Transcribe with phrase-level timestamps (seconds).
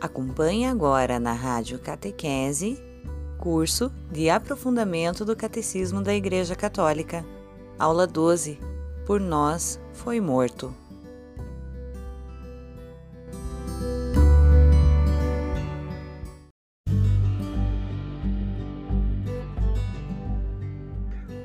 [0.00, 2.82] Acompanhe agora na Rádio Catequese,
[3.36, 7.22] curso de aprofundamento do Catecismo da Igreja Católica,
[7.78, 8.58] aula 12.
[9.04, 10.74] Por nós foi morto.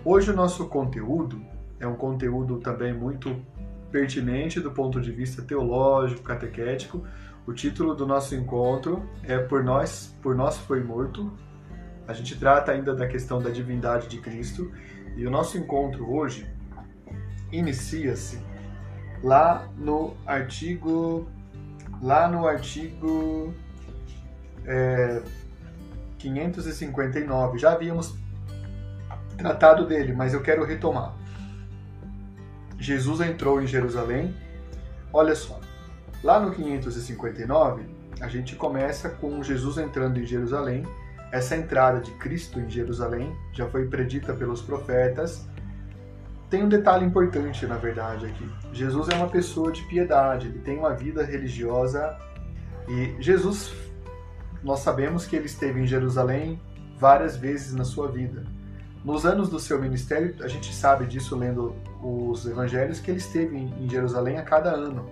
[0.05, 1.41] Hoje o nosso conteúdo
[1.77, 3.35] é um conteúdo também muito
[3.91, 7.05] pertinente do ponto de vista teológico, catequético,
[7.47, 11.31] o título do nosso encontro é Por Nós, Por Nós Foi Morto.
[12.07, 14.71] A gente trata ainda da questão da divindade de Cristo
[15.15, 16.47] e o nosso encontro hoje
[17.51, 18.39] inicia-se
[19.23, 21.27] lá no artigo
[22.01, 23.53] lá no artigo
[24.65, 25.21] é,
[26.17, 27.57] 559.
[27.57, 28.15] Já havíamos
[29.37, 31.13] tratado dele, mas eu quero retomar.
[32.79, 34.35] Jesus entrou em Jerusalém.
[35.13, 35.59] Olha só,
[36.23, 37.85] Lá no 559,
[38.21, 40.83] a gente começa com Jesus entrando em Jerusalém.
[41.31, 45.45] Essa entrada de Cristo em Jerusalém já foi predita pelos profetas.
[46.49, 48.49] Tem um detalhe importante, na verdade, aqui.
[48.71, 52.17] Jesus é uma pessoa de piedade, ele tem uma vida religiosa
[52.87, 53.73] e Jesus,
[54.63, 56.61] nós sabemos que ele esteve em Jerusalém
[56.97, 58.43] várias vezes na sua vida.
[59.03, 63.57] Nos anos do seu ministério, a gente sabe disso lendo os evangelhos, que ele esteve
[63.57, 65.07] em Jerusalém a cada ano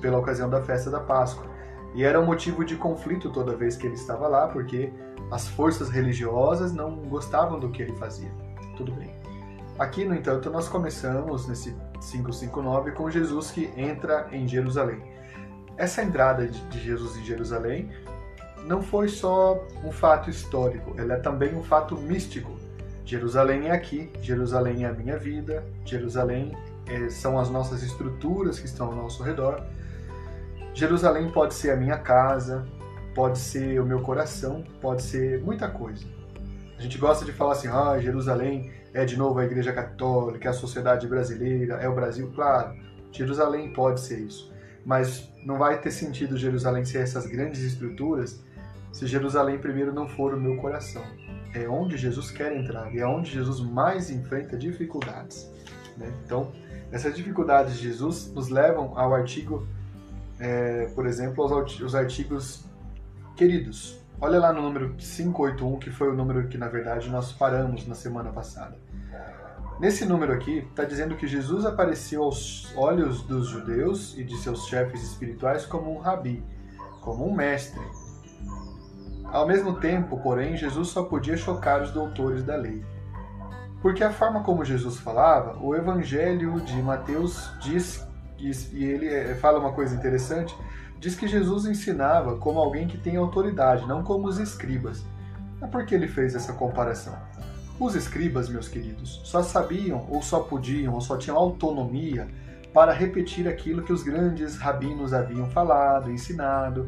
[0.00, 1.46] pela ocasião da festa da Páscoa.
[1.94, 4.92] E era um motivo de conflito toda vez que ele estava lá, porque
[5.30, 8.30] as forças religiosas não gostavam do que ele fazia.
[8.76, 9.10] Tudo bem.
[9.78, 15.00] Aqui, no entanto, nós começamos nesse 559 com Jesus que entra em Jerusalém.
[15.76, 17.88] Essa entrada de Jesus em Jerusalém
[18.64, 22.50] não foi só um fato histórico, ela é também um fato místico.
[23.04, 26.56] Jerusalém é aqui, Jerusalém é a minha vida, Jerusalém
[26.88, 29.62] é, são as nossas estruturas que estão ao nosso redor.
[30.74, 32.66] Jerusalém pode ser a minha casa,
[33.14, 36.06] pode ser o meu coração, pode ser muita coisa.
[36.78, 40.50] A gente gosta de falar assim, ah, Jerusalém é de novo a Igreja Católica, é
[40.50, 42.76] a sociedade brasileira, é o Brasil, claro.
[43.10, 44.52] Jerusalém pode ser isso,
[44.84, 48.40] mas não vai ter sentido Jerusalém ser essas grandes estruturas
[48.92, 51.02] se Jerusalém primeiro não for o meu coração.
[51.54, 55.50] É onde Jesus quer entrar e é onde Jesus mais enfrenta dificuldades.
[55.96, 56.12] Né?
[56.24, 56.52] Então,
[56.90, 59.66] essas dificuldades de Jesus nos levam ao artigo
[60.40, 62.64] é, por exemplo, os, os artigos
[63.36, 63.98] queridos.
[64.20, 67.94] Olha lá no número 581, que foi o número que, na verdade, nós paramos na
[67.94, 68.76] semana passada.
[69.78, 74.66] Nesse número aqui, está dizendo que Jesus apareceu aos olhos dos judeus e de seus
[74.66, 76.42] chefes espirituais como um rabi,
[77.00, 77.80] como um mestre.
[79.24, 82.84] Ao mesmo tempo, porém, Jesus só podia chocar os doutores da lei.
[83.80, 88.06] Porque a forma como Jesus falava, o evangelho de Mateus diz
[88.40, 90.56] e ele eh, fala uma coisa interessante,
[90.98, 95.04] diz que Jesus ensinava como alguém que tem autoridade, não como os escribas.
[95.60, 97.16] Mas por que ele fez essa comparação?
[97.80, 102.28] Os escribas, meus queridos, só sabiam, ou só podiam, ou só tinham autonomia
[102.72, 106.86] para repetir aquilo que os grandes rabinos haviam falado, ensinado.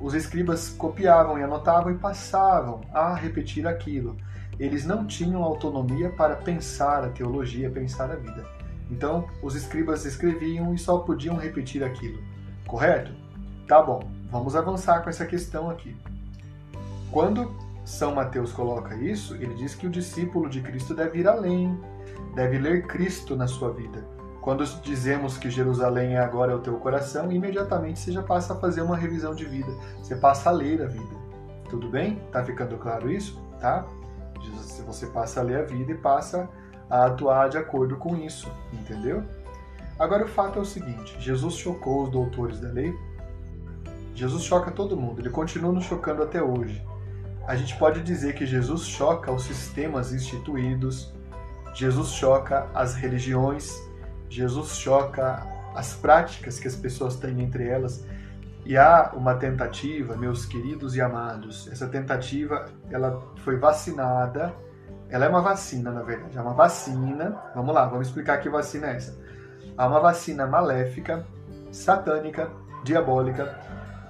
[0.00, 4.16] Os escribas copiavam e anotavam e passavam a repetir aquilo.
[4.58, 8.44] Eles não tinham autonomia para pensar a teologia, pensar a vida.
[8.90, 12.22] Então, os escribas escreviam e só podiam repetir aquilo.
[12.66, 13.12] Correto?
[13.66, 15.96] Tá bom, vamos avançar com essa questão aqui.
[17.10, 17.54] Quando
[17.84, 21.78] São Mateus coloca isso, ele diz que o discípulo de Cristo deve ir além,
[22.34, 24.04] deve ler Cristo na sua vida.
[24.42, 28.82] Quando dizemos que Jerusalém é agora o teu coração, imediatamente você já passa a fazer
[28.82, 31.14] uma revisão de vida, você passa a ler a vida.
[31.70, 32.16] Tudo bem?
[32.32, 33.40] Tá ficando claro isso?
[33.60, 33.86] Tá?
[34.86, 36.48] Você passa a ler a vida e passa
[36.88, 39.22] a atuar de acordo com isso, entendeu?
[39.98, 42.94] Agora o fato é o seguinte: Jesus chocou os doutores da lei.
[44.14, 46.84] Jesus choca todo mundo, ele continua nos chocando até hoje.
[47.46, 51.12] A gente pode dizer que Jesus choca os sistemas instituídos,
[51.74, 53.74] Jesus choca as religiões,
[54.28, 58.04] Jesus choca as práticas que as pessoas têm entre elas.
[58.64, 64.54] E há uma tentativa, meus queridos e amados, essa tentativa ela foi vacinada
[65.12, 66.38] ela é uma vacina, na verdade.
[66.38, 67.36] É uma vacina.
[67.54, 69.14] Vamos lá, vamos explicar que vacina é essa.
[69.76, 71.26] Há uma vacina maléfica,
[71.70, 72.50] satânica,
[72.82, 73.54] diabólica,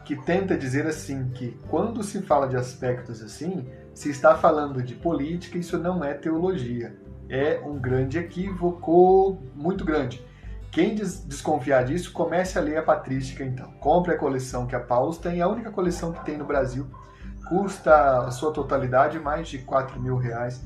[0.04, 4.94] que tenta dizer assim que quando se fala de aspectos assim, se está falando de
[4.94, 6.96] política, isso não é teologia.
[7.28, 10.25] É um grande equívoco, muito grande.
[10.72, 13.70] Quem desconfiar disso, comece a ler a patrística então.
[13.72, 16.86] Compre a coleção que a Paulus tem, é a única coleção que tem no Brasil.
[17.46, 20.64] Custa a sua totalidade mais de 4 mil reais.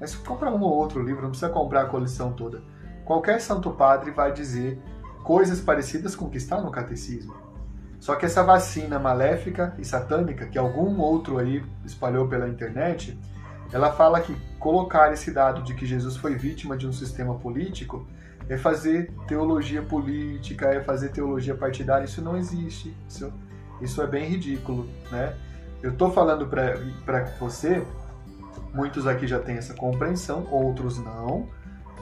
[0.00, 2.64] Mas compra um ou outro livro, não precisa comprar a coleção toda.
[3.04, 4.82] Qualquer santo padre vai dizer
[5.22, 7.36] coisas parecidas com o que está no catecismo.
[8.00, 13.16] Só que essa vacina maléfica e satânica, que algum outro aí espalhou pela internet,
[13.74, 18.06] ela fala que colocar esse dado de que Jesus foi vítima de um sistema político
[18.48, 22.04] é fazer teologia política, é fazer teologia partidária.
[22.04, 22.96] Isso não existe.
[23.08, 23.32] Isso,
[23.80, 25.34] isso é bem ridículo, né?
[25.82, 27.84] Eu estou falando para você,
[28.72, 31.48] muitos aqui já têm essa compreensão, outros não.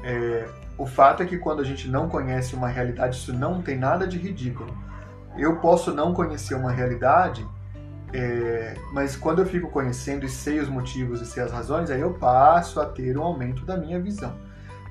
[0.04, 0.46] É,
[0.76, 4.06] o fato é que quando a gente não conhece uma realidade, isso não tem nada
[4.06, 4.76] de ridículo.
[5.38, 7.48] Eu posso não conhecer uma realidade,
[8.12, 12.00] é, mas quando eu fico conhecendo e sei os motivos e sei as razões, aí
[12.00, 14.37] eu passo a ter um aumento da minha visão.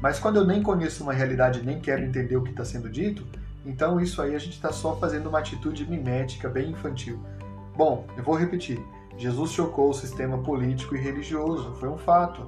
[0.02, 3.26] Mas quando eu nem conheço uma realidade nem quero entender o que está sendo dito,
[3.64, 7.20] então isso aí a gente está só fazendo uma atitude mimética bem infantil.
[7.76, 8.84] Bom, eu vou repetir.
[9.18, 12.48] Jesus chocou o sistema político e religioso, foi um fato.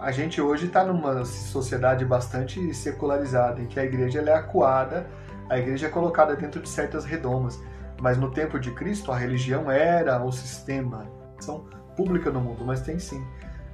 [0.00, 5.06] A gente hoje está numa sociedade bastante secularizada, em que a igreja é acuada,
[5.50, 7.60] a igreja é colocada dentro de certas redomas.
[8.00, 11.06] Mas no tempo de Cristo, a religião era o sistema,
[11.38, 11.66] ação
[11.96, 13.24] pública no mundo, mas tem sim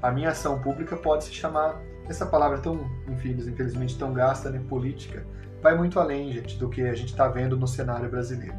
[0.04, 4.62] a minha ação pública pode se chamar essa palavra tão, enfim, infelizmente tão gasta, né,
[4.68, 5.26] política,
[5.62, 8.54] vai muito além, gente, do que a gente está vendo no cenário brasileiro.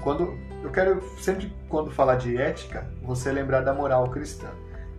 [0.00, 4.46] Quando eu quero sempre quando falar de ética, você lembrar da moral cristã,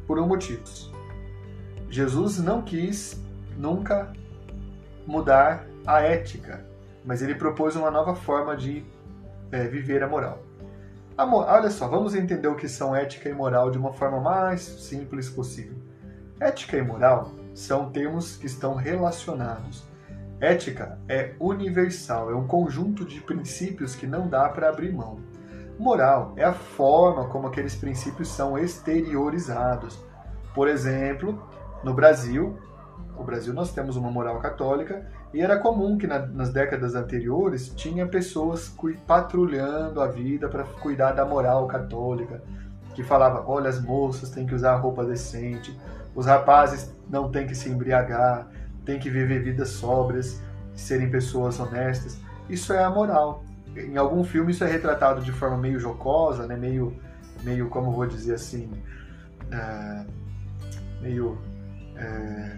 [0.05, 0.61] por um motivo.
[1.89, 3.23] Jesus não quis
[3.57, 4.11] nunca
[5.05, 6.65] mudar a ética,
[7.05, 8.85] mas ele propôs uma nova forma de
[9.51, 10.43] é, viver a moral.
[11.17, 15.29] Olha só, vamos entender o que são ética e moral de uma forma mais simples
[15.29, 15.77] possível.
[16.39, 19.83] Ética e moral são termos que estão relacionados.
[20.39, 25.19] Ética é universal, é um conjunto de princípios que não dá para abrir mão.
[25.79, 29.99] Moral é a forma como aqueles princípios são exteriorizados.
[30.53, 31.41] Por exemplo,
[31.83, 32.59] no Brasil,
[33.17, 37.69] no Brasil nós temos uma moral católica e era comum que na, nas décadas anteriores
[37.69, 38.73] tinha pessoas
[39.05, 42.41] patrulhando a vida para cuidar da moral católica,
[42.95, 45.77] que falava, olha, as moças têm que usar roupa decente,
[46.15, 48.47] os rapazes não têm que se embriagar,
[48.85, 50.41] têm que viver vidas sóbrias,
[50.73, 52.17] serem pessoas honestas.
[52.49, 53.43] Isso é a moral.
[53.75, 56.55] Em algum filme isso é retratado de forma meio jocosa, né?
[56.55, 56.95] meio,
[57.43, 58.71] meio como vou dizer assim,
[59.51, 60.05] é,
[61.01, 61.37] meio
[61.95, 62.57] é,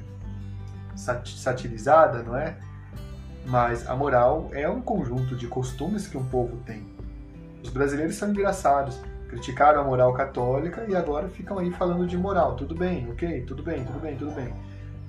[0.99, 2.57] satirizada, não é?
[3.45, 6.85] Mas a moral é um conjunto de costumes que um povo tem.
[7.63, 8.99] Os brasileiros são engraçados.
[9.27, 12.55] Criticaram a moral católica e agora ficam aí falando de moral.
[12.55, 13.41] Tudo bem, ok?
[13.45, 14.53] Tudo bem, tudo bem, tudo bem.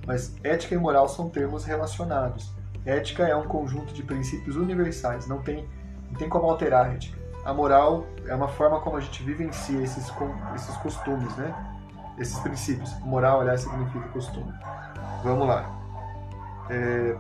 [0.07, 2.53] Mas ética e moral são termos relacionados.
[2.85, 5.69] Ética é um conjunto de princípios universais, não tem,
[6.11, 7.19] não tem como alterar a ética.
[7.45, 10.13] A moral é uma forma como a gente vivencia esses,
[10.55, 11.55] esses costumes, né?
[12.19, 12.93] Esses princípios.
[13.01, 14.53] Moral, aliás, significa costume.
[15.23, 15.80] Vamos lá.
[16.71, 17.17] É...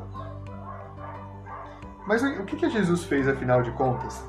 [2.07, 4.25] Mas o que, que Jesus fez afinal de contas?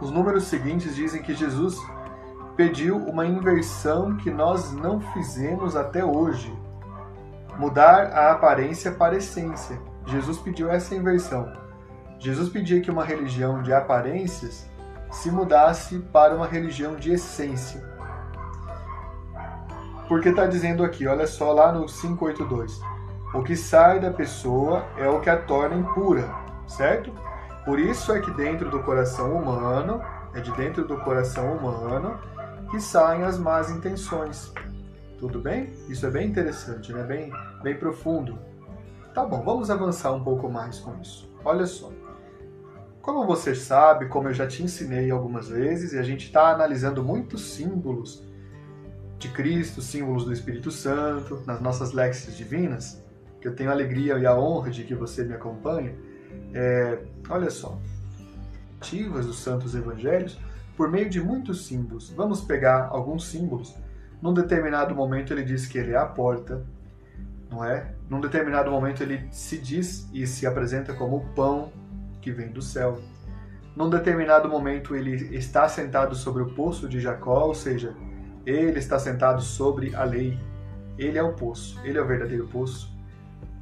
[0.00, 1.78] Os números seguintes dizem que Jesus
[2.56, 6.52] pediu uma inversão que nós não fizemos até hoje.
[7.58, 9.78] Mudar a aparência para a essência.
[10.06, 11.52] Jesus pediu essa inversão.
[12.18, 14.68] Jesus pedia que uma religião de aparências
[15.10, 17.82] se mudasse para uma religião de essência.
[20.08, 22.91] Porque está dizendo aqui, olha só lá no 582.
[23.34, 26.28] O que sai da pessoa é o que a torna impura,
[26.66, 27.10] certo?
[27.64, 30.02] Por isso é que dentro do coração humano,
[30.34, 32.18] é de dentro do coração humano
[32.70, 34.52] que saem as más intenções.
[35.18, 35.72] Tudo bem?
[35.88, 37.02] Isso é bem interessante, né?
[37.04, 38.38] Bem, bem profundo.
[39.14, 41.30] Tá bom, vamos avançar um pouco mais com isso.
[41.44, 41.90] Olha só.
[43.00, 47.02] Como você sabe, como eu já te ensinei algumas vezes, e a gente está analisando
[47.02, 48.24] muitos símbolos
[49.18, 53.01] de Cristo, símbolos do Espírito Santo, nas nossas léxicas divinas,
[53.42, 55.94] que eu tenho a alegria e a honra de que você me acompanhe,
[56.54, 57.76] é, olha só,
[58.78, 60.38] ativas dos santos evangelhos
[60.76, 62.10] por meio de muitos símbolos.
[62.10, 63.76] Vamos pegar alguns símbolos.
[64.22, 66.64] Num determinado momento ele diz que ele é a porta,
[67.50, 67.92] não é?
[68.08, 71.72] Num determinado momento ele se diz e se apresenta como o pão
[72.20, 73.00] que vem do céu.
[73.74, 77.96] Num determinado momento ele está sentado sobre o poço de Jacó, ou seja,
[78.46, 80.38] ele está sentado sobre a lei.
[80.96, 82.91] Ele é o poço, ele é o verdadeiro poço.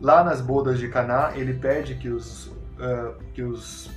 [0.00, 3.90] Lá nas bodas de Caná, ele pede que os, uh, que os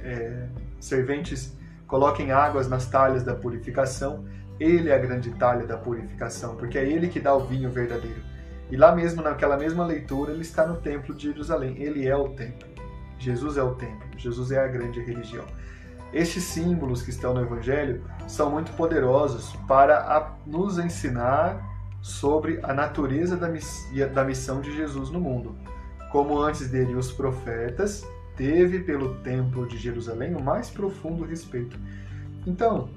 [0.00, 0.46] é,
[0.78, 4.24] serventes coloquem águas nas talhas da purificação.
[4.60, 8.22] Ele é a grande talha da purificação, porque é ele que dá o vinho verdadeiro.
[8.70, 11.76] E lá mesmo, naquela mesma leitura, ele está no templo de Jerusalém.
[11.78, 12.68] Ele é o templo.
[13.18, 14.06] Jesus é o templo.
[14.16, 15.44] Jesus é a grande religião.
[16.12, 21.73] Estes símbolos que estão no Evangelho são muito poderosos para nos ensinar
[22.04, 25.56] sobre a natureza da, miss da missão de Jesus no mundo.
[26.12, 28.06] Como antes dele os profetas,
[28.36, 31.78] teve pelo Templo de Jerusalém o mais profundo respeito.
[32.46, 32.90] Então,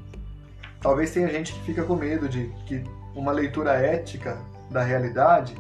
[0.82, 2.84] talvez tenha gente que fica com medo de que
[3.16, 4.38] uma leitura ética
[4.70, 5.56] da realidade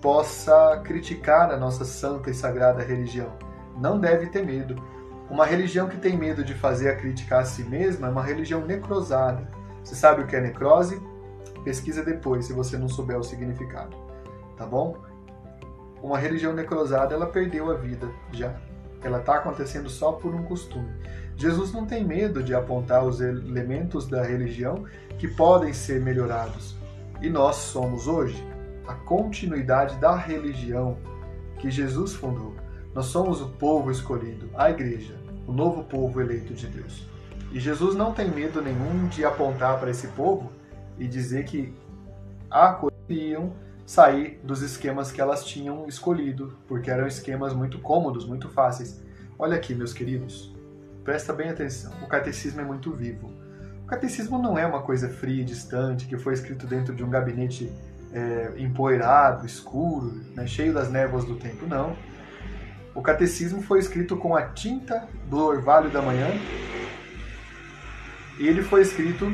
[0.00, 3.32] possa criticar a nossa santa e sagrada religião.
[3.80, 4.80] Não deve ter medo.
[5.28, 8.64] Uma religião que tem medo de fazer a crítica a si mesma é uma religião
[8.64, 9.48] necrosada.
[9.82, 11.02] Você sabe o que é necrose?
[11.66, 13.96] Pesquisa depois, se você não souber o significado.
[14.56, 14.98] Tá bom?
[16.00, 18.54] Uma religião necrosada, ela perdeu a vida já.
[19.02, 20.88] Ela está acontecendo só por um costume.
[21.36, 24.84] Jesus não tem medo de apontar os elementos da religião
[25.18, 26.76] que podem ser melhorados.
[27.20, 28.46] E nós somos hoje
[28.86, 30.96] a continuidade da religião
[31.58, 32.54] que Jesus fundou.
[32.94, 35.16] Nós somos o povo escolhido, a igreja,
[35.48, 37.08] o novo povo eleito de Deus.
[37.50, 40.48] E Jesus não tem medo nenhum de apontar para esse povo
[40.98, 41.72] e dizer que
[43.08, 43.52] iam
[43.84, 49.00] sair dos esquemas que elas tinham escolhido, porque eram esquemas muito cômodos, muito fáceis.
[49.38, 50.54] Olha aqui, meus queridos,
[51.04, 51.92] presta bem atenção.
[52.02, 53.30] O catecismo é muito vivo.
[53.84, 57.10] O catecismo não é uma coisa fria e distante que foi escrito dentro de um
[57.10, 57.72] gabinete
[58.12, 61.66] é, empoeirado, escuro, né, cheio das névoas do tempo.
[61.66, 61.96] Não.
[62.94, 66.28] O catecismo foi escrito com a tinta do orvalho da manhã
[68.40, 69.30] e ele foi escrito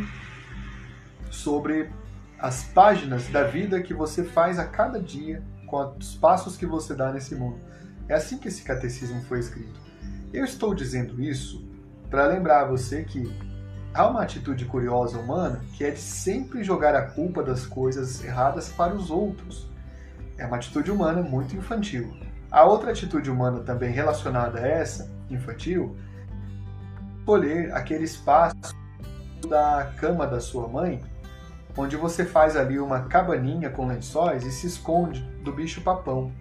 [1.33, 1.91] sobre
[2.39, 6.95] as páginas da vida que você faz a cada dia, com os passos que você
[6.95, 7.59] dá nesse mundo.
[8.09, 9.81] É assim que esse catecismo foi escrito.
[10.33, 11.67] Eu estou dizendo isso
[12.11, 13.35] para lembrar você que
[13.95, 18.69] há uma atitude curiosa humana que é de sempre jogar a culpa das coisas erradas
[18.69, 19.71] para os outros.
[20.37, 22.15] É uma atitude humana muito infantil.
[22.51, 25.97] A outra atitude humana também relacionada a essa, infantil,
[27.21, 28.77] escolher aquele espaço
[29.49, 31.01] da cama da sua mãe,
[31.77, 36.33] onde você faz ali uma cabaninha com lençóis e se esconde do bicho papão.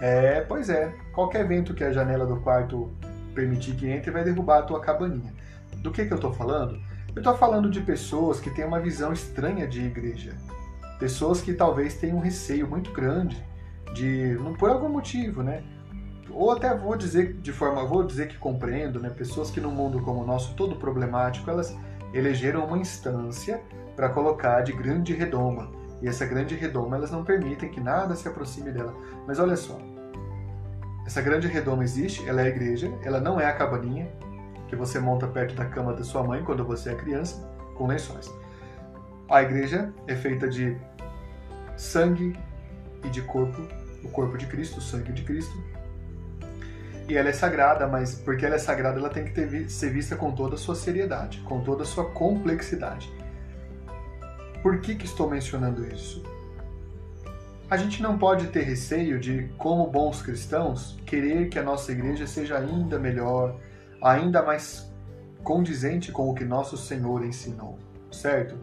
[0.00, 2.90] É, pois é, qualquer vento que a janela do quarto
[3.34, 5.32] permitir que entre vai derrubar a tua cabaninha.
[5.76, 6.80] Do que, que eu estou falando?
[7.14, 10.36] Eu estou falando de pessoas que têm uma visão estranha de igreja.
[10.98, 13.42] Pessoas que talvez tenham um receio muito grande
[13.94, 15.62] de, por algum motivo, né?
[16.30, 19.10] Ou até vou dizer de forma, vou dizer que compreendo, né?
[19.10, 21.76] Pessoas que num mundo como o nosso, todo problemático, elas
[22.12, 23.60] elegeram uma instância
[24.00, 25.70] para colocar de grande redoma.
[26.00, 28.94] E essa grande redoma, elas não permitem que nada se aproxime dela.
[29.26, 29.78] Mas olha só,
[31.04, 34.10] essa grande redoma existe, ela é a igreja, ela não é a cabaninha,
[34.68, 38.32] que você monta perto da cama da sua mãe quando você é criança, com lençóis.
[39.28, 40.78] A igreja é feita de
[41.76, 42.34] sangue
[43.04, 43.60] e de corpo,
[44.02, 45.62] o corpo de Cristo, o sangue de Cristo.
[47.06, 50.16] E ela é sagrada, mas porque ela é sagrada, ela tem que ter, ser vista
[50.16, 53.19] com toda a sua seriedade, com toda a sua complexidade.
[54.62, 56.22] Por que, que estou mencionando isso?
[57.70, 62.26] A gente não pode ter receio de, como bons cristãos, querer que a nossa igreja
[62.26, 63.56] seja ainda melhor,
[64.02, 64.92] ainda mais
[65.42, 67.78] condizente com o que nosso Senhor ensinou,
[68.10, 68.56] certo?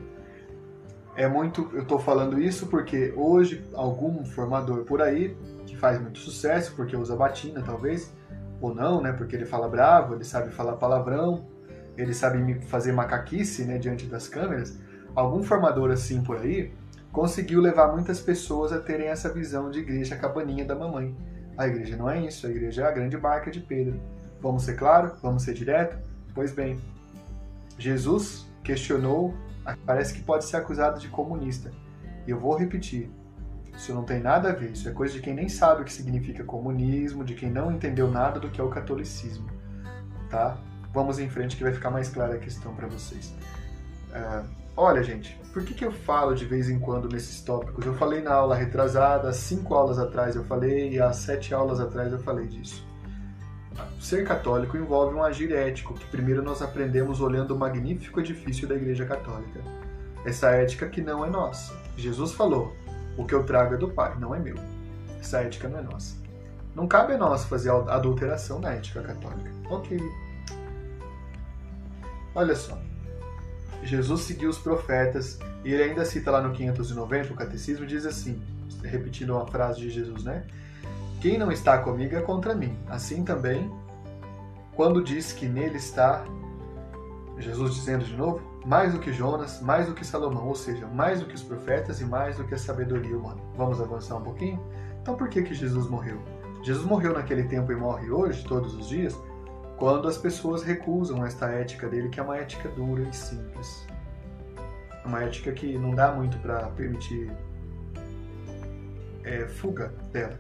[1.16, 5.36] É muito, eu estou falando isso porque hoje algum formador por aí
[5.66, 8.14] que faz muito sucesso porque usa batina, talvez,
[8.62, 9.14] ou não, né?
[9.14, 11.48] Porque ele fala bravo, ele sabe falar palavrão,
[11.98, 14.78] ele sabe fazer macaquice, né, diante das câmeras.
[15.18, 16.72] Algum formador assim por aí
[17.12, 21.18] conseguiu levar muitas pessoas a terem essa visão de igreja cabaninha da mamãe.
[21.58, 24.00] A igreja não é isso, a igreja é a grande barca de Pedro.
[24.40, 25.14] Vamos ser claro?
[25.20, 25.98] Vamos ser direto?
[26.36, 26.80] Pois bem,
[27.80, 29.34] Jesus questionou,
[29.88, 31.72] parece que pode ser acusado de comunista.
[32.28, 33.10] E eu vou repetir,
[33.76, 35.94] isso não tem nada a ver, isso é coisa de quem nem sabe o que
[35.94, 39.50] significa comunismo, de quem não entendeu nada do que é o catolicismo,
[40.30, 40.60] tá?
[40.94, 43.34] Vamos em frente que vai ficar mais clara a questão para vocês.
[44.12, 47.86] Uh, olha, gente, por que, que eu falo de vez em quando nesses tópicos?
[47.86, 52.14] Eu falei na aula retrasada, cinco aulas atrás eu falei, e há sete aulas atrás
[52.14, 52.86] eu falei disso.
[54.00, 58.76] Ser católico envolve um agir ético, que primeiro nós aprendemos olhando o magnífico edifício da
[58.76, 59.60] Igreja Católica.
[60.26, 61.74] Essa ética que não é nossa.
[61.96, 62.76] Jesus falou:
[63.18, 64.56] o que eu trago é do Pai, não é meu.
[65.20, 66.16] Essa ética não é nossa.
[66.76, 69.52] Não cabe a nós fazer adulteração na ética católica.
[69.70, 70.00] Ok.
[72.36, 72.78] Olha só.
[73.84, 78.42] Jesus seguiu os profetas e ele ainda cita lá no 590 o catecismo diz assim,
[78.84, 80.46] repetindo uma frase de Jesus, né?
[81.22, 82.78] Quem não está comigo é contra mim.
[82.88, 83.72] Assim também,
[84.76, 86.24] quando diz que nele está,
[87.40, 91.20] Jesus dizendo de novo, mais do que Jonas, mais do que Salomão, ou seja, mais
[91.20, 93.42] do que os profetas e mais do que a sabedoria humana.
[93.56, 94.62] Vamos avançar um pouquinho?
[95.02, 96.22] Então por que, que Jesus morreu?
[96.64, 99.18] Jesus morreu naquele tempo e morre hoje, todos os dias,
[99.78, 103.86] quando as pessoas recusam esta ética dele, que é uma ética dura e simples.
[105.06, 107.32] Uma ética que não dá muito para permitir
[109.24, 110.38] é, fuga dela.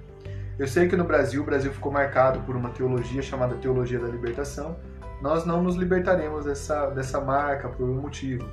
[0.57, 4.07] Eu sei que no Brasil, o Brasil ficou marcado por uma teologia chamada Teologia da
[4.07, 4.75] Libertação.
[5.21, 8.49] Nós não nos libertaremos dessa, dessa marca por um motivo.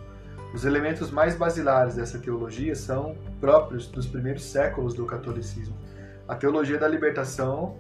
[0.53, 5.77] Os elementos mais basilares dessa teologia são próprios dos primeiros séculos do catolicismo.
[6.29, 7.77] A teologia da libertação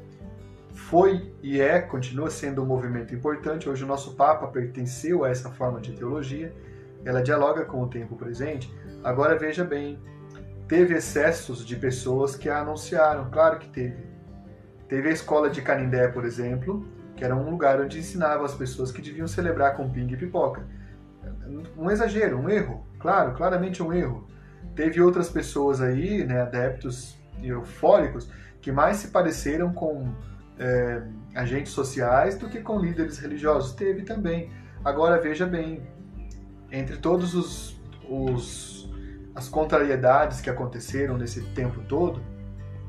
[0.75, 3.69] foi e é, continua sendo um movimento importante.
[3.69, 6.53] Hoje o nosso Papa pertenceu a essa forma de teologia.
[7.05, 8.75] Ela dialoga com o tempo presente.
[9.03, 9.99] Agora veja bem,
[10.67, 14.05] teve excessos de pessoas que a anunciaram, claro que teve.
[14.89, 18.91] Teve a escola de Canindé, por exemplo, que era um lugar onde ensinava as pessoas
[18.91, 20.67] que deviam celebrar com pingue e pipoca.
[21.77, 24.27] Um exagero, um erro, claro, claramente um erro.
[24.75, 28.29] Teve outras pessoas aí, né, adeptos eufóricos,
[28.61, 30.13] que mais se pareceram com
[30.59, 31.03] é,
[31.35, 33.73] agentes sociais do que com líderes religiosos.
[33.73, 34.51] Teve também.
[34.85, 35.83] Agora veja bem,
[36.71, 38.93] entre todos os, os
[39.35, 42.23] as contrariedades que aconteceram nesse tempo todo,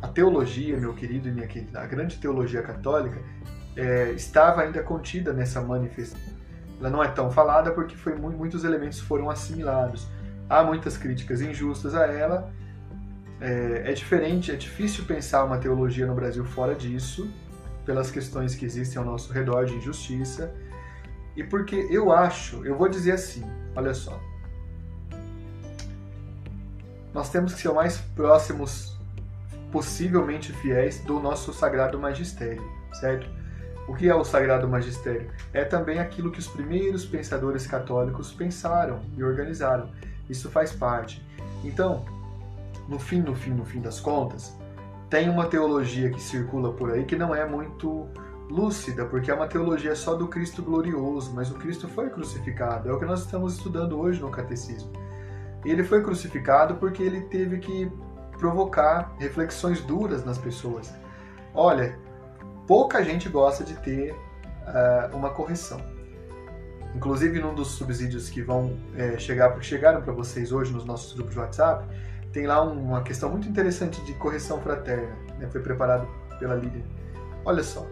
[0.01, 3.19] a teologia, meu querido e minha querida, a grande teologia católica,
[3.75, 6.35] é, estava ainda contida nessa manifestação.
[6.79, 10.07] Ela não é tão falada porque foi, muitos elementos foram assimilados.
[10.49, 12.53] Há muitas críticas injustas a ela.
[13.41, 17.29] É, é diferente, é difícil pensar uma teologia no Brasil fora disso,
[17.85, 20.53] pelas questões que existem ao nosso redor de injustiça.
[21.35, 23.43] E porque eu acho, eu vou dizer assim,
[23.75, 24.19] olha só.
[27.13, 28.97] Nós temos que ser o mais próximos
[29.71, 32.63] possivelmente fiéis do nosso sagrado magistério,
[32.93, 33.29] certo?
[33.87, 35.29] O que é o sagrado magistério?
[35.53, 39.89] É também aquilo que os primeiros pensadores católicos pensaram e organizaram.
[40.29, 41.23] Isso faz parte.
[41.63, 42.03] Então,
[42.87, 44.55] no fim, no fim, no fim das contas,
[45.09, 48.07] tem uma teologia que circula por aí que não é muito
[48.49, 52.89] lúcida, porque é uma teologia só do Cristo glorioso, mas o Cristo foi crucificado.
[52.89, 54.91] É o que nós estamos estudando hoje no catecismo.
[55.63, 57.91] Ele foi crucificado porque ele teve que
[58.37, 60.93] provocar reflexões duras nas pessoas.
[61.53, 61.97] Olha,
[62.67, 65.79] pouca gente gosta de ter uh, uma correção.
[66.93, 71.33] Inclusive, num dos subsídios que vão é, chegar, chegaram para vocês hoje nos nossos grupos
[71.33, 71.85] de WhatsApp,
[72.35, 75.15] tem lá uma questão muito interessante de correção fraterna.
[75.39, 75.47] Né?
[75.49, 76.05] Foi preparado
[76.37, 76.83] pela Lídia.
[77.45, 77.87] Olha só,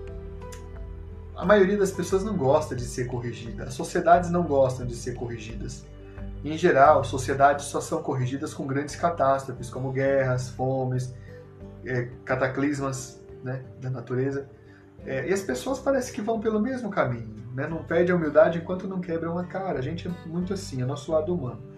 [1.33, 3.63] a maioria das pessoas não gosta de ser corrigida.
[3.63, 5.85] As sociedades não gostam de ser corrigidas.
[6.43, 11.15] Em geral, sociedades só são corrigidas com grandes catástrofes, como guerras, fomes,
[11.85, 14.49] é, cataclismas né, da natureza.
[15.05, 17.65] É, e as pessoas parecem que vão pelo mesmo caminho, né?
[17.65, 19.79] não perde a humildade enquanto não quebram a cara.
[19.79, 21.72] A gente é muito assim, é nosso lado humano.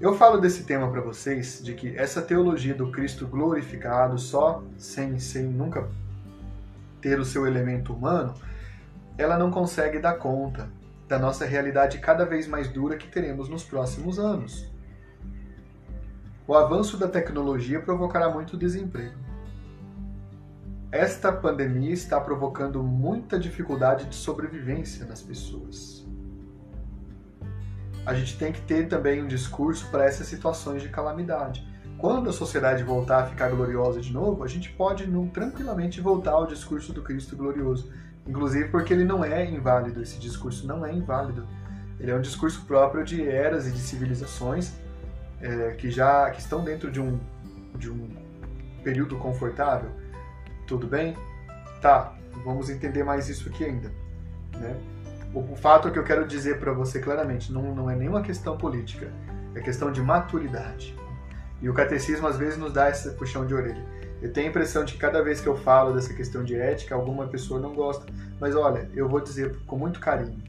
[0.00, 5.18] Eu falo desse tema para vocês, de que essa teologia do Cristo glorificado, só sem,
[5.18, 5.90] sem nunca
[7.02, 8.32] ter o seu elemento humano,
[9.18, 10.70] ela não consegue dar conta
[11.06, 14.66] da nossa realidade cada vez mais dura que teremos nos próximos anos.
[16.46, 19.18] O avanço da tecnologia provocará muito desemprego.
[20.90, 25.99] Esta pandemia está provocando muita dificuldade de sobrevivência nas pessoas.
[28.10, 31.64] A gente tem que ter também um discurso para essas situações de calamidade.
[31.96, 36.32] Quando a sociedade voltar a ficar gloriosa de novo, a gente pode não, tranquilamente voltar
[36.32, 37.88] ao discurso do Cristo glorioso,
[38.26, 41.46] Inclusive porque ele não é inválido, esse discurso não é inválido.
[42.00, 44.72] Ele é um discurso próprio de eras e de civilizações
[45.40, 47.18] é, que já que estão dentro de um,
[47.76, 48.08] de um
[48.82, 49.90] período confortável.
[50.66, 51.16] Tudo bem?
[51.80, 53.90] Tá, vamos entender mais isso aqui ainda.
[54.56, 54.76] Né?
[55.32, 59.12] O, fato que eu quero dizer para você claramente não, não é nenhuma questão política,
[59.54, 60.96] é questão de maturidade.
[61.62, 63.84] E o catecismo às vezes nos dá esse puxão de orelha.
[64.20, 66.94] Eu tenho a impressão de que cada vez que eu falo dessa questão de ética,
[66.94, 68.04] alguma pessoa não gosta.
[68.40, 70.42] Mas olha, eu vou dizer com muito carinho: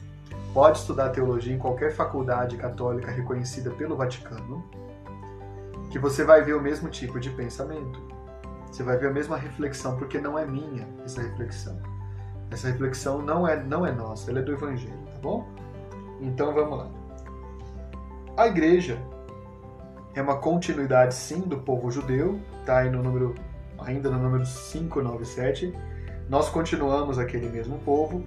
[0.54, 4.66] pode estudar teologia em qualquer faculdade católica reconhecida pelo Vaticano,
[5.92, 8.02] que você vai ver o mesmo tipo de pensamento.
[8.68, 11.91] Você vai ver a mesma reflexão, porque não é minha essa reflexão.
[12.52, 15.48] Essa reflexão não é, não é nossa, ela é do Evangelho, tá bom?
[16.20, 16.90] Então vamos lá.
[18.38, 19.02] A igreja
[20.14, 23.34] é uma continuidade, sim, do povo judeu, tá aí no número
[23.80, 25.74] ainda no número 597,
[26.30, 28.24] nós continuamos aquele mesmo povo.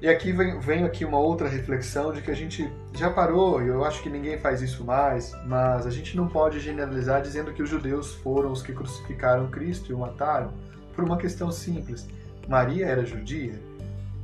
[0.00, 3.68] E aqui vem, vem aqui uma outra reflexão de que a gente já parou, e
[3.68, 7.62] eu acho que ninguém faz isso mais, mas a gente não pode generalizar dizendo que
[7.62, 10.54] os judeus foram os que crucificaram Cristo e o mataram,
[10.94, 12.08] por uma questão simples.
[12.50, 13.54] Maria era judia,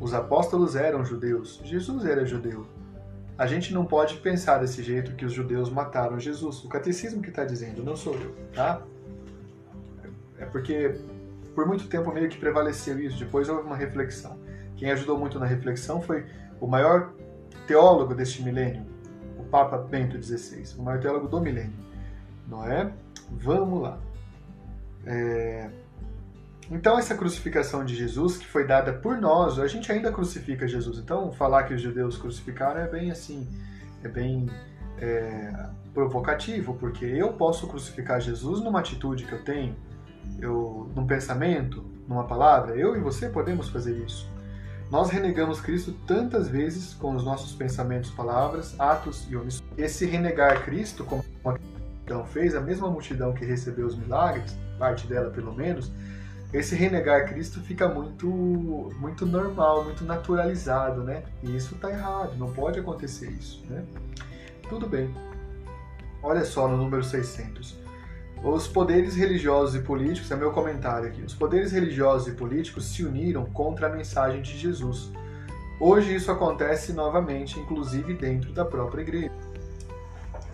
[0.00, 2.66] os apóstolos eram judeus, Jesus era judeu.
[3.38, 6.64] A gente não pode pensar desse jeito que os judeus mataram Jesus.
[6.64, 8.82] O catecismo que está dizendo, não sou eu, tá?
[10.40, 10.98] É porque
[11.54, 13.16] por muito tempo meio que prevaleceu isso.
[13.16, 14.36] Depois houve uma reflexão.
[14.76, 16.26] Quem ajudou muito na reflexão foi
[16.60, 17.12] o maior
[17.68, 18.84] teólogo deste milênio,
[19.38, 21.78] o Papa Bento XVI, o maior teólogo do milênio.
[22.48, 22.92] Não é?
[23.30, 24.00] Vamos lá.
[25.06, 25.70] É...
[26.70, 30.98] Então, essa crucificação de Jesus, que foi dada por nós, a gente ainda crucifica Jesus.
[30.98, 33.46] Então, falar que os judeus crucificaram é bem assim,
[34.02, 34.50] é bem
[34.98, 35.52] é,
[35.94, 39.76] provocativo, porque eu posso crucificar Jesus numa atitude que eu tenho,
[40.40, 42.76] eu, num pensamento, numa palavra.
[42.76, 44.28] Eu e você podemos fazer isso.
[44.90, 49.68] Nós renegamos Cristo tantas vezes com os nossos pensamentos, palavras, atos e omissões.
[49.76, 55.06] Esse renegar Cristo, como a multidão fez, a mesma multidão que recebeu os milagres, parte
[55.06, 55.92] dela pelo menos,
[56.58, 58.26] esse renegar Cristo fica muito
[58.98, 61.22] muito normal, muito naturalizado, né?
[61.42, 63.84] E isso está errado, não pode acontecer isso, né?
[64.68, 65.14] Tudo bem.
[66.22, 67.78] Olha só no número 600.
[68.42, 71.22] Os poderes religiosos e políticos, é meu comentário aqui.
[71.22, 75.10] Os poderes religiosos e políticos se uniram contra a mensagem de Jesus.
[75.78, 79.32] Hoje isso acontece novamente, inclusive dentro da própria igreja.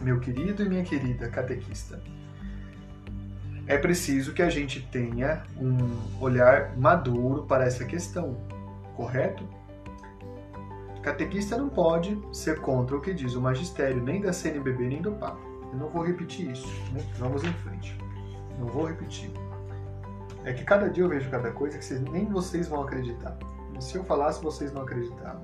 [0.01, 2.03] Meu querido e minha querida catequista,
[3.66, 8.37] é preciso que a gente tenha um olhar maduro para essa questão,
[8.96, 9.46] correto?
[11.03, 15.12] Catequista não pode ser contra o que diz o magistério, nem da CNBB nem do
[15.12, 15.40] Papa.
[15.72, 17.05] Eu não vou repetir isso, né?
[17.18, 17.98] vamos em frente.
[18.59, 19.31] Não vou repetir.
[20.44, 23.37] É que cada dia eu vejo cada coisa que vocês, nem vocês vão acreditar.
[23.81, 25.42] Se eu falasse, vocês não acreditavam.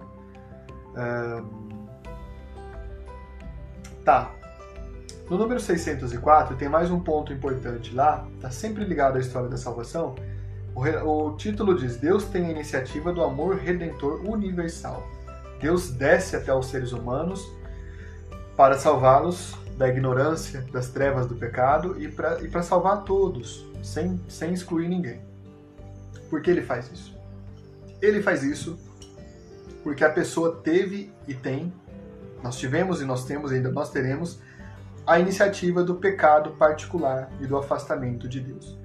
[4.05, 4.33] Tá,
[5.31, 9.57] no número 604 tem mais um ponto importante lá, está sempre ligado à história da
[9.57, 10.15] salvação.
[10.75, 15.07] O, o título diz: Deus tem a iniciativa do amor redentor universal.
[15.61, 17.47] Deus desce até os seres humanos
[18.57, 24.89] para salvá-los da ignorância, das trevas do pecado e para salvar todos, sem, sem excluir
[24.89, 25.21] ninguém.
[26.29, 27.17] Por que ele faz isso?
[28.01, 28.79] Ele faz isso
[29.83, 31.73] porque a pessoa teve e tem,
[32.43, 34.41] nós tivemos e nós temos, ainda nós teremos,
[35.09, 38.77] a iniciativa do pecado particular e do afastamento de Deus.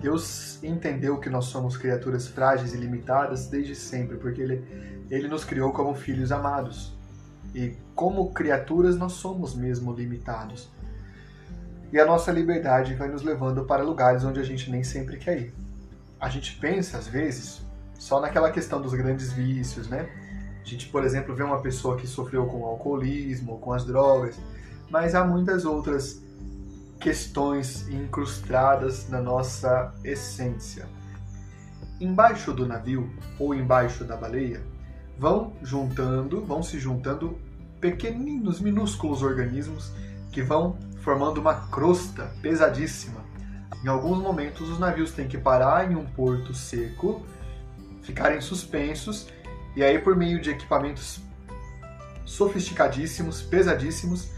[0.00, 4.64] Deus entendeu que nós somos criaturas frágeis e limitadas desde sempre, porque Ele,
[5.08, 6.92] ele nos criou como filhos amados.
[7.54, 10.68] E como criaturas, nós somos mesmo limitados.
[11.92, 15.38] E a nossa liberdade vai nos levando para lugares onde a gente nem sempre quer
[15.38, 15.54] ir.
[16.18, 17.62] A gente pensa, às vezes,
[17.96, 20.08] só naquela questão dos grandes vícios, né?
[20.60, 24.36] A gente, por exemplo, vê uma pessoa que sofreu com o alcoolismo, com as drogas,
[24.90, 26.22] mas há muitas outras
[27.00, 30.86] questões incrustadas na nossa essência.
[32.00, 34.62] Embaixo do navio ou embaixo da baleia
[35.18, 37.38] vão juntando, vão se juntando
[37.80, 39.92] pequeninos, minúsculos organismos
[40.30, 43.20] que vão formando uma crosta pesadíssima.
[43.82, 47.24] Em alguns momentos os navios têm que parar em um porto seco,
[48.02, 49.28] ficarem suspensos
[49.74, 51.20] e aí por meio de equipamentos
[52.24, 54.30] sofisticadíssimos, pesadíssimos,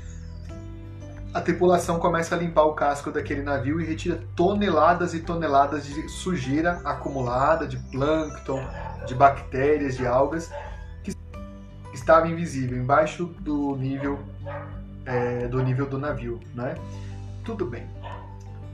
[1.35, 6.09] a tripulação começa a limpar o casco daquele navio e retira toneladas e toneladas de
[6.09, 8.63] sujeira acumulada, de plâncton,
[9.07, 10.51] de bactérias, de algas,
[11.03, 11.17] que
[11.95, 14.19] estava invisível, embaixo do nível,
[15.07, 16.39] é, do, nível do navio.
[16.55, 16.75] Né?
[17.43, 17.89] Tudo bem.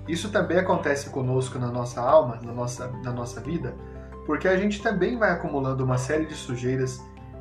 [0.09, 3.75] Isso também acontece conosco na nossa alma, na nossa, na nossa vida,
[4.27, 7.01] porque a gente também vai acumulando uma série de sujeiras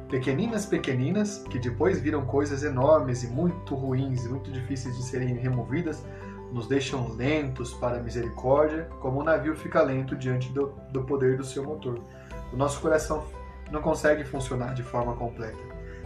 [0.09, 6.03] pequeninas, pequeninas, que depois viram coisas enormes e muito ruins, muito difíceis de serem removidas,
[6.51, 11.37] nos deixam lentos para a misericórdia, como o navio fica lento diante do, do poder
[11.37, 11.99] do seu motor.
[12.53, 13.25] O nosso coração
[13.69, 15.57] não consegue funcionar de forma completa.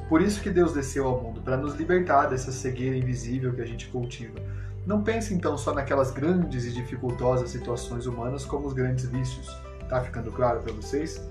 [0.09, 3.65] Por isso que Deus desceu ao mundo, para nos libertar dessa cegueira invisível que a
[3.65, 4.39] gente cultiva.
[4.85, 9.47] Não pense então só naquelas grandes e dificultosas situações humanas como os grandes vícios.
[9.87, 11.21] Tá ficando claro para vocês?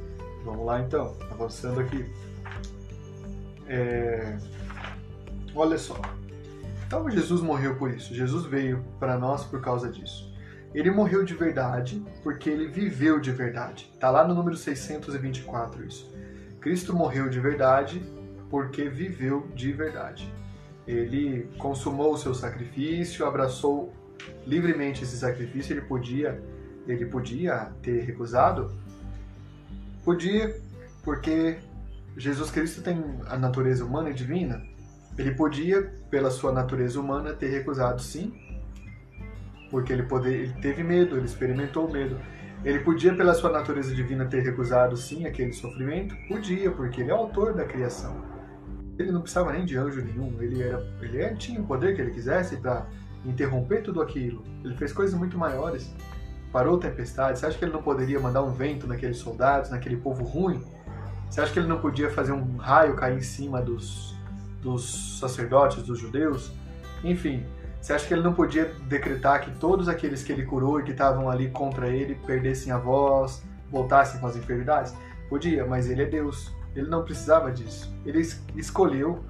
[0.45, 2.07] Vamos lá então, avançando aqui.
[3.71, 4.37] É...
[5.55, 6.01] Olha só.
[6.85, 8.13] Então Jesus morreu por isso.
[8.13, 10.29] Jesus veio para nós por causa disso.
[10.75, 13.89] Ele morreu de verdade porque ele viveu de verdade.
[13.95, 16.13] Está lá no número 624 isso.
[16.61, 18.03] Cristo morreu de verdade
[18.51, 20.29] porque viveu de verdade.
[20.85, 23.93] Ele consumou o seu sacrifício, abraçou
[24.45, 25.75] livremente esse sacrifício.
[25.75, 26.43] Ele podia,
[26.89, 28.73] ele podia ter recusado,
[30.05, 30.61] podia,
[31.05, 31.59] porque
[32.21, 34.63] Jesus Cristo tem a natureza humana e divina.
[35.17, 38.35] Ele podia, pela sua natureza humana, ter recusado sim,
[39.71, 42.21] porque ele, poder, ele teve medo, ele experimentou medo.
[42.63, 46.15] Ele podia, pela sua natureza divina, ter recusado sim aquele sofrimento?
[46.29, 48.23] Podia, porque ele é o autor da criação.
[48.99, 52.03] Ele não precisava nem de anjo nenhum, ele, era, ele era, tinha o poder que
[52.03, 52.87] ele quisesse para
[53.25, 54.45] interromper tudo aquilo.
[54.63, 55.95] Ele fez coisas muito maiores,
[56.53, 57.41] parou tempestades.
[57.41, 60.63] Você acha que ele não poderia mandar um vento naqueles soldados, naquele povo ruim?
[61.31, 64.17] Você acha que ele não podia fazer um raio cair em cima dos,
[64.61, 66.53] dos sacerdotes, dos judeus?
[67.05, 67.47] Enfim,
[67.81, 70.91] Você acha que ele não podia decretar que todos aqueles que ele curou e que
[70.91, 74.95] estavam ali contra ele perdessem a voz, voltassem com as enfermidades?
[75.31, 76.53] Podia, mas ele é Deus.
[76.75, 77.91] Ele não precisava disso.
[78.05, 78.21] Ele
[78.55, 79.25] escolheu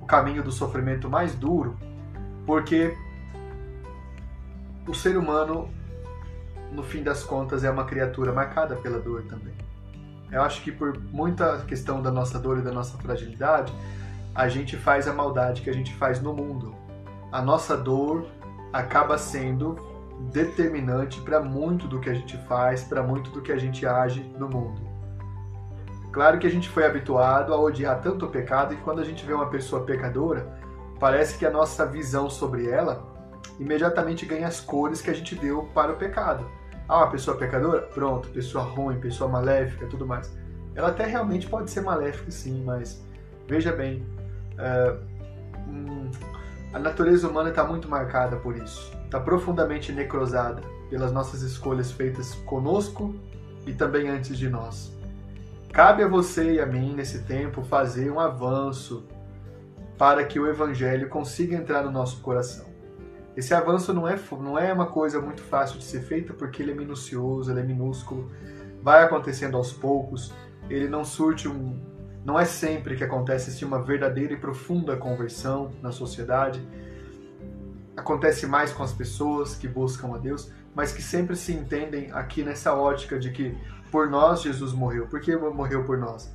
[0.00, 1.76] o caminho do sofrimento mais duro,
[2.46, 2.96] porque
[4.86, 5.68] o ser humano,
[6.70, 9.65] no fim das contas, é uma criatura marcada pela dor também.
[10.30, 13.72] Eu acho que por muita questão da nossa dor e da nossa fragilidade,
[14.34, 16.74] a gente faz a maldade que a gente faz no mundo.
[17.32, 18.26] A nossa dor
[18.72, 19.76] acaba sendo
[20.32, 24.20] determinante para muito do que a gente faz, para muito do que a gente age
[24.38, 24.80] no mundo.
[26.12, 29.24] Claro que a gente foi habituado a odiar tanto o pecado e quando a gente
[29.24, 30.46] vê uma pessoa pecadora,
[30.98, 33.06] parece que a nossa visão sobre ela
[33.60, 36.46] imediatamente ganha as cores que a gente deu para o pecado.
[36.88, 37.82] Ah, uma pessoa pecadora?
[37.82, 40.32] Pronto, pessoa ruim, pessoa maléfica, tudo mais.
[40.74, 43.02] Ela até realmente pode ser maléfica, sim, mas
[43.48, 44.06] veja bem,
[44.54, 44.98] uh,
[45.68, 46.10] hum,
[46.72, 48.92] a natureza humana está muito marcada por isso.
[49.04, 53.14] Está profundamente necrosada pelas nossas escolhas feitas conosco
[53.66, 54.94] e também antes de nós.
[55.72, 59.04] Cabe a você e a mim, nesse tempo, fazer um avanço
[59.98, 62.66] para que o Evangelho consiga entrar no nosso coração.
[63.36, 66.72] Esse avanço não é, não é uma coisa muito fácil de ser feita porque ele
[66.72, 68.32] é minucioso, ele é minúsculo,
[68.82, 70.32] vai acontecendo aos poucos,
[70.70, 71.78] ele não surte um.
[72.24, 76.66] Não é sempre que acontece assim, uma verdadeira e profunda conversão na sociedade.
[77.96, 82.42] Acontece mais com as pessoas que buscam a Deus, mas que sempre se entendem aqui
[82.42, 83.56] nessa ótica de que
[83.92, 85.06] por nós Jesus morreu.
[85.06, 86.34] Por que morreu por nós?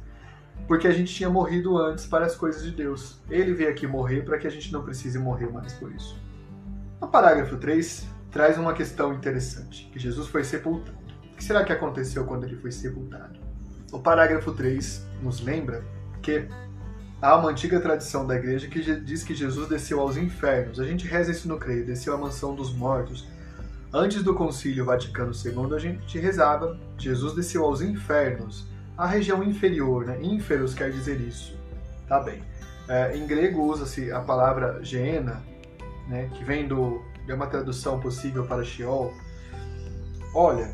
[0.67, 3.19] Porque a gente tinha morrido antes para as coisas de Deus.
[3.29, 6.17] Ele veio aqui morrer para que a gente não precise morrer mais por isso.
[7.01, 10.95] No parágrafo 3, traz uma questão interessante, que Jesus foi sepultado.
[11.33, 13.39] O que será que aconteceu quando ele foi sepultado?
[13.91, 15.83] O parágrafo 3 nos lembra
[16.21, 16.47] que
[17.19, 20.79] há uma antiga tradição da igreja que diz que Jesus desceu aos infernos.
[20.79, 23.27] A gente reza isso no creio, desceu à mansão dos mortos.
[23.91, 30.05] Antes do concílio Vaticano II, a gente rezava, Jesus desceu aos infernos, a região inferior,
[30.05, 30.21] né?
[30.21, 31.57] Ínferos quer dizer isso.
[32.07, 32.43] Tá bem.
[32.87, 35.41] É, em grego usa-se a palavra geena,
[36.07, 36.29] né?
[36.33, 37.01] Que vem do
[37.33, 39.13] uma tradução possível para Sheol.
[40.33, 40.71] Olha,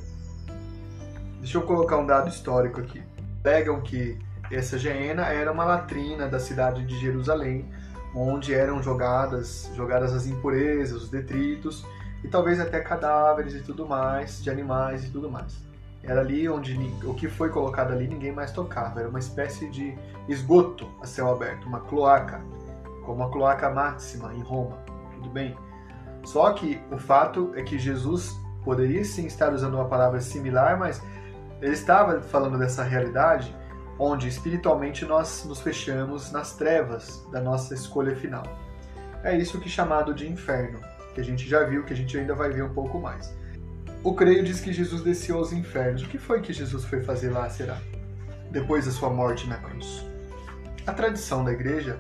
[1.39, 3.03] deixa eu colocar um dado histórico aqui.
[3.43, 4.17] Pegam que
[4.51, 7.65] essa geena era uma latrina da cidade de Jerusalém,
[8.15, 11.85] onde eram jogadas jogadas as impurezas, os detritos
[12.23, 15.57] e talvez até cadáveres e tudo mais, de animais e tudo mais.
[16.03, 19.97] Era ali onde o que foi colocado ali ninguém mais tocava, era uma espécie de
[20.27, 22.41] esgoto a céu aberto, uma cloaca,
[23.05, 24.77] como a cloaca máxima em Roma,
[25.17, 25.55] tudo bem?
[26.23, 31.01] Só que o fato é que Jesus poderia sim estar usando uma palavra similar, mas
[31.61, 33.55] ele estava falando dessa realidade
[33.99, 38.43] onde espiritualmente nós nos fechamos nas trevas da nossa escolha final.
[39.23, 40.79] É isso que é chamado de inferno
[41.15, 43.35] que a gente já viu, que a gente ainda vai ver um pouco mais.
[44.03, 46.03] O creio diz que Jesus desceu aos infernos.
[46.03, 47.81] O que foi que Jesus foi fazer lá, será?
[48.51, 50.05] Depois da sua morte na cruz.
[50.85, 51.97] A tradição da igreja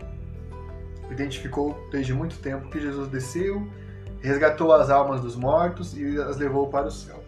[1.09, 3.67] identificou desde muito tempo que Jesus desceu,
[4.21, 7.23] resgatou as almas dos mortos e as levou para o céu.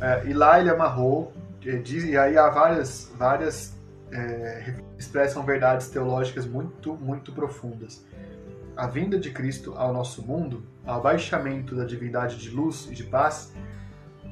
[0.00, 1.32] É, e lá ele amarrou,
[1.64, 3.74] e aí há várias, várias
[4.10, 8.04] é, expressam verdades teológicas muito, muito profundas
[8.76, 13.04] a vinda de Cristo ao nosso mundo, ao abaixamento da divindade de luz e de
[13.04, 13.52] paz,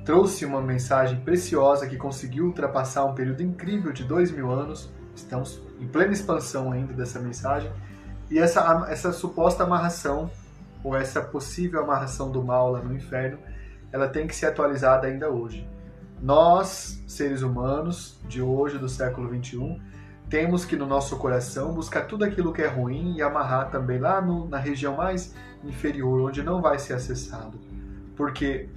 [0.04, 4.90] trouxe uma mensagem preciosa que conseguiu ultrapassar um período incrível de dois mil anos.
[5.14, 7.70] Estamos em plena expansão ainda dessa mensagem.
[8.30, 10.30] E essa, essa suposta amarração,
[10.84, 13.38] ou essa possível amarração do mal lá no inferno,
[13.92, 15.68] ela tem que ser atualizada ainda hoje.
[16.22, 19.80] Nós, seres humanos de hoje, do século 21,
[20.28, 24.20] temos que no nosso coração buscar tudo aquilo que é ruim e amarrar também lá
[24.20, 27.58] no, na região mais inferior, onde não vai ser acessado.
[28.16, 28.68] Porque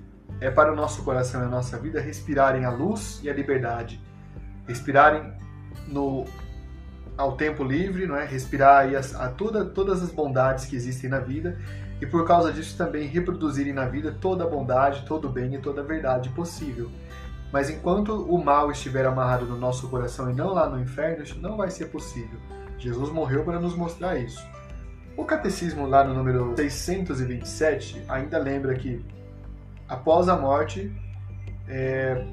[0.41, 4.01] é para o nosso coração e a nossa vida respirarem a luz e a liberdade,
[4.67, 5.31] respirarem
[5.87, 6.25] no
[7.17, 8.26] ao tempo livre, não é?
[8.26, 11.58] Respirar aí as, a toda, todas as bondades que existem na vida
[12.02, 15.58] e por causa disso também reproduzirem na vida toda a bondade, todo o bem e
[15.60, 16.89] toda a verdade possível.
[17.52, 21.39] Mas enquanto o mal estiver amarrado no nosso coração e não lá no inferno, isso
[21.39, 22.39] não vai ser possível.
[22.78, 24.43] Jesus morreu para nos mostrar isso.
[25.15, 29.06] O catecismo, lá no número 627, ainda lembra que
[29.88, 30.91] após a morte,
[31.67, 32.26] é,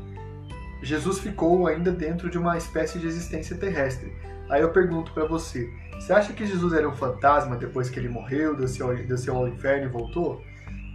[0.83, 4.17] Jesus ficou ainda dentro de uma espécie de existência terrestre.
[4.51, 8.09] Aí eu pergunto para você: você acha que Jesus era um fantasma depois que ele
[8.09, 10.43] morreu, desceu, desceu ao inferno e voltou?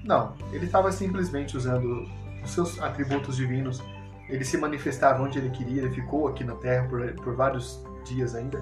[0.04, 2.08] Não, ele estava simplesmente usando
[2.44, 3.82] os seus atributos divinos
[4.28, 8.36] ele se manifestava onde ele queria, ele ficou aqui na Terra por, por vários dias
[8.36, 8.60] ainda,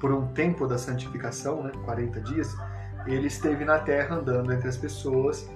[0.00, 2.56] por um tempo da santificação, né, 40 dias,
[3.06, 5.48] ele esteve na terra andando entre as pessoas.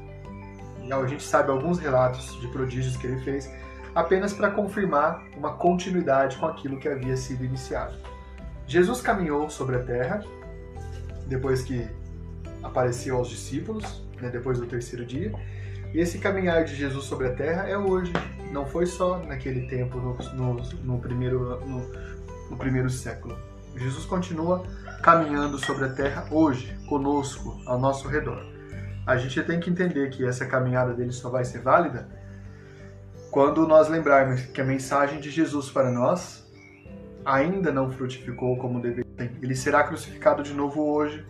[0.83, 3.51] E a gente sabe alguns relatos de prodígios que ele fez,
[3.95, 7.97] apenas para confirmar uma continuidade com aquilo que havia sido iniciado.
[8.69, 10.23] Jesus caminhou sobre a terra,
[11.27, 11.89] depois que
[12.63, 15.33] apareceu aos discípulos, né, depois do terceiro dia,
[15.95, 18.13] e esse caminhar de Jesus sobre a terra é hoje,
[18.53, 20.55] não foi só naquele tempo, no, no,
[20.85, 21.81] no primeiro, no,
[22.51, 23.35] no primeiro século.
[23.75, 24.63] Jesus continua
[25.03, 28.45] caminhando sobre a terra hoje, conosco, ao nosso redor.
[29.07, 32.07] A gente tem que entender que essa caminhada dele só vai ser válida
[33.31, 36.47] quando nós lembrarmos que a mensagem de Jesus para nós
[37.29, 39.05] ainda não frutificou como deveria.
[39.43, 41.27] Ele será crucificado de novo hoje,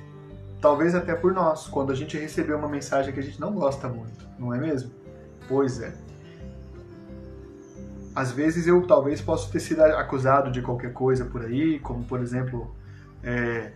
[0.60, 3.88] talvez até por nós, quando a gente receber uma mensagem que a gente não gosta
[3.88, 4.92] muito, não é mesmo?
[5.48, 5.92] Pois é.
[8.14, 12.20] Às vezes eu talvez possa ter sido acusado de qualquer coisa por aí, como por
[12.20, 12.74] exemplo,
[13.22, 13.72] é,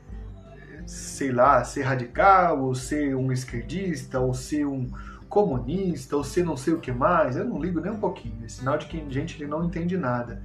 [0.87, 4.91] sei lá, ser radical, ou ser um esquerdista, ou ser um
[5.29, 7.37] comunista, ou ser não sei o que mais.
[7.37, 8.45] Eu não ligo nem um pouquinho.
[8.45, 10.43] É sinal de que gente que não entende nada.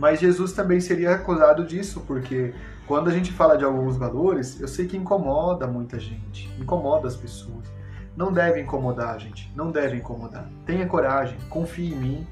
[0.00, 2.54] Mas Jesus também seria acusado disso, porque
[2.86, 7.14] quando a gente fala de alguns valores, eu sei que incomoda muita gente, incomoda as
[7.14, 7.70] pessoas.
[8.16, 10.48] Não deve incomodar, gente, não deve incomodar.
[10.64, 12.26] Tenha coragem, confie em mim,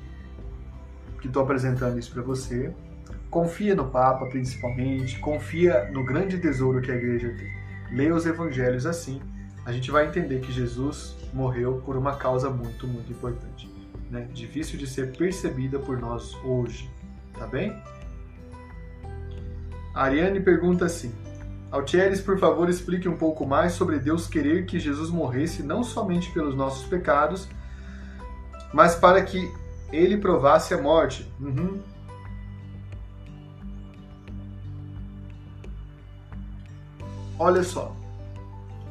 [1.21, 2.73] que estou apresentando isso para você.
[3.29, 5.19] Confia no Papa, principalmente.
[5.19, 7.53] Confia no grande tesouro que a igreja tem.
[7.95, 9.21] Leia os evangelhos assim.
[9.67, 13.71] A gente vai entender que Jesus morreu por uma causa muito, muito importante.
[14.11, 14.27] Né?
[14.33, 16.91] Difícil de ser percebida por nós hoje.
[17.39, 17.81] Tá bem?
[19.95, 21.13] A Ariane pergunta assim:
[21.71, 26.31] Altieres, por favor, explique um pouco mais sobre Deus querer que Jesus morresse não somente
[26.33, 27.49] pelos nossos pecados,
[28.73, 29.53] mas para que
[29.93, 31.31] ele provasse a morte.
[31.41, 31.81] Uhum.
[37.39, 37.95] Olha só,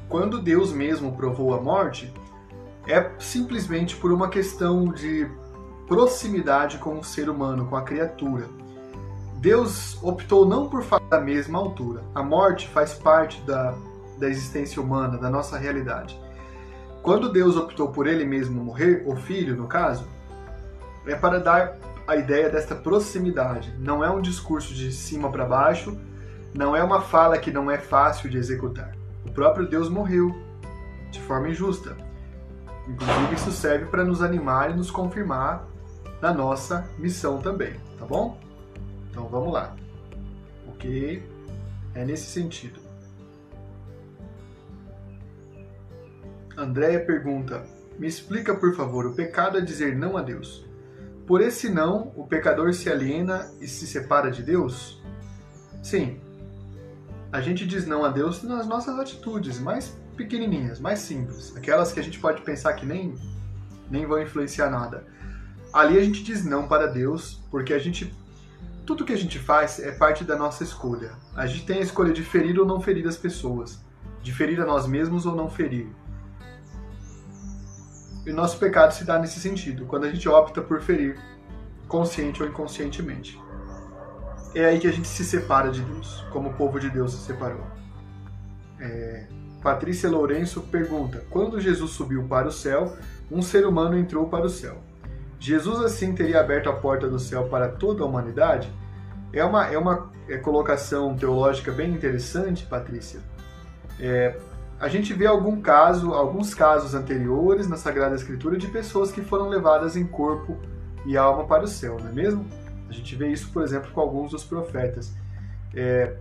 [0.08, 2.14] quando Deus mesmo provou a morte,
[2.88, 5.30] é simplesmente por uma questão de
[5.88, 8.46] proximidade com o ser humano, com a criatura.
[9.38, 12.04] Deus optou não por falar da mesma altura.
[12.14, 13.74] A morte faz parte da,
[14.18, 16.20] da existência humana, da nossa realidade.
[17.02, 20.06] Quando Deus optou por ele mesmo morrer, o filho, no caso,
[21.06, 23.74] é para dar a ideia desta proximidade.
[23.80, 25.98] Não é um discurso de cima para baixo,
[26.54, 28.94] não é uma fala que não é fácil de executar.
[29.26, 30.36] O próprio Deus morreu
[31.12, 31.96] de forma injusta.
[32.88, 35.66] Inclusive, isso serve para nos animar e nos confirmar
[36.22, 38.40] na nossa missão também, tá bom?
[39.10, 39.76] Então vamos lá.
[40.68, 41.24] Ok?
[41.94, 42.80] É nesse sentido.
[46.58, 47.64] Andréia pergunta:
[48.00, 50.66] Me explica, por favor, o pecado é dizer não a Deus.
[51.28, 55.02] Por esse não, o pecador se aliena e se separa de Deus?
[55.84, 56.22] Sim.
[57.32, 62.00] A gente diz não a Deus nas nossas atitudes mais pequenininhas, mais simples, aquelas que
[62.00, 63.14] a gente pode pensar que nem
[63.90, 65.06] nem vão influenciar nada.
[65.74, 68.14] Ali a gente diz não para Deus, porque a gente
[68.88, 71.12] tudo que a gente faz é parte da nossa escolha.
[71.36, 73.80] A gente tem a escolha de ferir ou não ferir as pessoas,
[74.24, 75.88] de ferir a nós mesmos ou não ferir.
[78.26, 81.20] E nosso pecado se dá nesse sentido, quando a gente opta por ferir,
[81.88, 83.38] consciente ou inconscientemente.
[84.56, 87.26] É aí que a gente se separa de Deus, como o povo de Deus se
[87.26, 87.66] separou.
[88.80, 89.28] É...
[89.62, 92.96] Patrícia Lourenço pergunta: Quando Jesus subiu para o céu,
[93.30, 94.82] um ser humano entrou para o céu.
[95.40, 98.72] Jesus assim teria aberto a porta do céu para toda a humanidade?
[99.32, 103.20] É uma, é uma é, colocação teológica bem interessante, Patrícia.
[104.00, 104.38] É,
[104.80, 109.50] a gente vê algum caso, alguns casos anteriores na Sagrada Escritura de pessoas que foram
[109.50, 110.58] levadas em corpo
[111.06, 112.46] e alma para o céu, não é mesmo?
[112.90, 115.14] A gente vê isso, por exemplo, com alguns dos profetas.
[115.76, 116.16] É,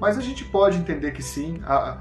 [0.00, 1.60] mas a gente pode entender que sim.
[1.64, 1.98] A,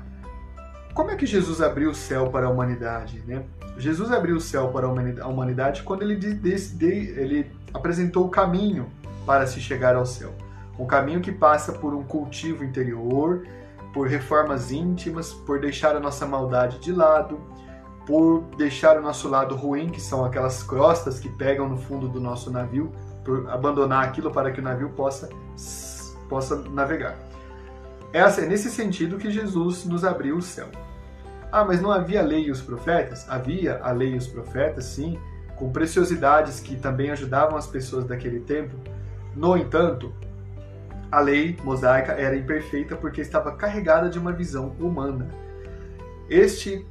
[0.94, 3.24] como é que Jesus abriu o céu para a humanidade?
[3.26, 3.44] Né?
[3.78, 6.14] Jesus abriu o céu para a humanidade quando ele,
[6.82, 8.90] ele apresentou o caminho
[9.26, 10.34] para se chegar ao céu.
[10.80, 13.46] Um caminho que passa por um cultivo interior,
[13.94, 17.40] por reformas íntimas, por deixar a nossa maldade de lado,
[18.06, 22.20] por deixar o nosso lado ruim, que são aquelas crostas que pegam no fundo do
[22.20, 22.92] nosso navio,
[23.24, 25.30] por abandonar aquilo para que o navio possa,
[26.30, 27.18] possa navegar.
[28.14, 30.68] É nesse sentido que Jesus nos abriu o céu.
[31.52, 33.26] Ah, mas não havia lei e os profetas?
[33.30, 35.20] Havia a lei e os profetas, sim,
[35.56, 38.76] com preciosidades que também ajudavam as pessoas daquele tempo.
[39.36, 40.14] No entanto,
[41.12, 45.30] a lei mosaica era imperfeita porque estava carregada de uma visão humana.
[46.30, 46.86] Este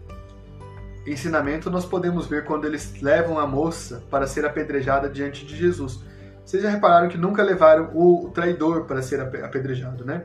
[1.06, 6.02] ensinamento nós podemos ver quando eles levam a moça para ser apedrejada diante de Jesus.
[6.44, 10.24] Vocês já repararam que nunca levaram o traidor para ser apedrejado, né?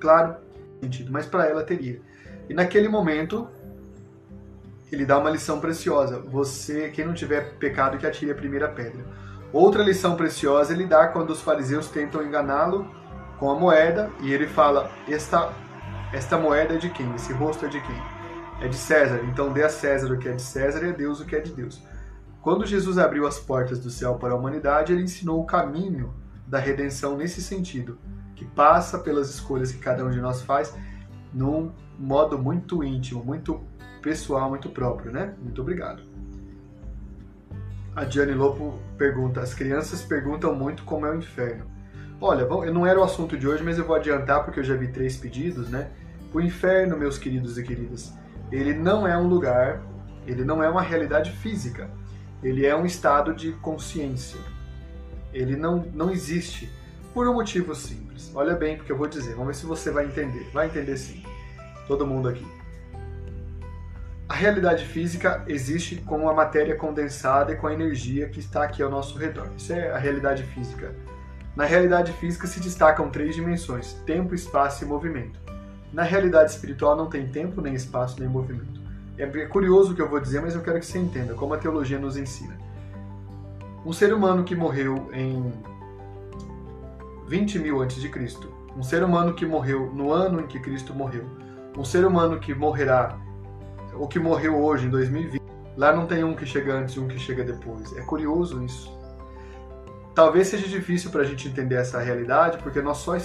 [0.00, 0.36] Claro,
[0.82, 2.00] sentido, mas para ela teria.
[2.48, 3.48] E naquele momento,
[4.90, 6.18] ele dá uma lição preciosa.
[6.20, 9.04] Você, quem não tiver pecado, que atire a primeira pedra.
[9.52, 12.90] Outra lição preciosa ele dá quando os fariseus tentam enganá-lo
[13.38, 15.52] com a moeda e ele fala: esta,
[16.12, 17.14] esta moeda é de quem?
[17.14, 18.02] Esse rosto é de quem?
[18.60, 19.20] É de César.
[19.24, 21.40] Então dê a César o que é de César e a Deus o que é
[21.40, 21.80] de Deus.
[22.42, 26.12] Quando Jesus abriu as portas do céu para a humanidade, ele ensinou o caminho
[26.46, 27.98] da redenção nesse sentido,
[28.36, 30.74] que passa pelas escolhas que cada um de nós faz
[31.34, 33.60] num modo muito íntimo, muito
[34.00, 35.34] pessoal, muito próprio, né?
[35.42, 36.02] Muito obrigado.
[37.94, 41.66] A Diane Lopo pergunta: as crianças perguntam muito como é o inferno.
[42.20, 44.88] Olha, não era o assunto de hoje, mas eu vou adiantar porque eu já vi
[44.88, 45.90] três pedidos, né?
[46.32, 48.14] O inferno, meus queridos e queridas,
[48.50, 49.82] ele não é um lugar,
[50.26, 51.90] ele não é uma realidade física
[52.44, 54.38] ele é um estado de consciência.
[55.32, 56.70] Ele não, não existe
[57.14, 58.30] por um motivo simples.
[58.34, 60.50] Olha bem, porque eu vou dizer, vamos ver se você vai entender.
[60.52, 61.22] Vai entender sim.
[61.86, 62.44] Todo mundo aqui.
[64.28, 68.82] A realidade física existe com a matéria condensada e com a energia que está aqui
[68.82, 69.48] ao nosso redor.
[69.56, 70.92] Isso é a realidade física.
[71.54, 75.38] Na realidade física se destacam três dimensões: tempo, espaço e movimento.
[75.92, 78.80] Na realidade espiritual não tem tempo, nem espaço, nem movimento.
[79.16, 81.58] É curioso o que eu vou dizer, mas eu quero que você entenda como a
[81.58, 82.58] teologia nos ensina.
[83.86, 85.52] Um ser humano que morreu em
[87.26, 90.94] 20 mil antes de Cristo, um ser humano que morreu no ano em que Cristo
[90.94, 91.24] morreu,
[91.76, 93.18] um ser humano que morrerá,
[93.94, 95.42] ou que morreu hoje em 2020,
[95.76, 97.96] lá não tem um que chega antes e um que chega depois.
[97.96, 98.92] É curioso isso.
[100.14, 103.16] Talvez seja difícil para a gente entender essa realidade, porque nós só,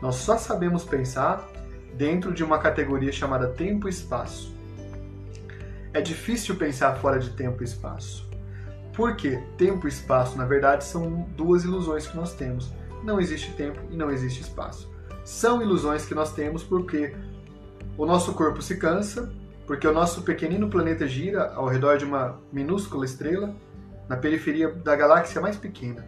[0.00, 1.48] nós só sabemos pensar
[1.94, 4.54] dentro de uma categoria chamada tempo e espaço.
[5.92, 8.28] É difícil pensar fora de tempo e espaço.
[8.92, 12.72] Porque tempo e espaço, na verdade, são duas ilusões que nós temos.
[13.02, 14.90] Não existe tempo e não existe espaço.
[15.24, 17.14] São ilusões que nós temos porque
[17.96, 19.32] o nosso corpo se cansa,
[19.66, 23.54] porque o nosso pequenino planeta gira ao redor de uma minúscula estrela
[24.08, 26.06] na periferia da galáxia mais pequena.